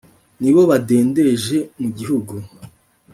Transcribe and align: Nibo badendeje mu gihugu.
Nibo 0.41 0.61
badendeje 0.71 1.57
mu 1.81 1.89
gihugu. 1.97 2.35